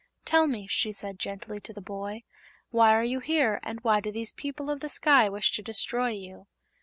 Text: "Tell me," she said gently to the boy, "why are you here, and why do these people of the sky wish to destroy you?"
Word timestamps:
"Tell 0.25 0.47
me," 0.47 0.65
she 0.67 0.91
said 0.91 1.19
gently 1.19 1.61
to 1.61 1.73
the 1.73 1.79
boy, 1.79 2.23
"why 2.71 2.91
are 2.95 3.03
you 3.03 3.19
here, 3.19 3.59
and 3.61 3.79
why 3.81 3.99
do 3.99 4.11
these 4.11 4.33
people 4.33 4.71
of 4.71 4.79
the 4.79 4.89
sky 4.89 5.29
wish 5.29 5.51
to 5.51 5.61
destroy 5.61 6.09
you?" 6.09 6.47